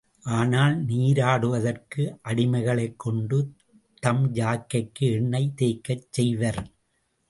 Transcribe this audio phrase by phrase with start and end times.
[0.25, 2.17] ஆனால், நீராடுவதற்கு
[2.23, 3.39] அடிமைகளைக் கொண்டு
[4.03, 6.61] தம் யாக்கைக்கு எண்ணெய் தேய்க்கச் செய்வர்.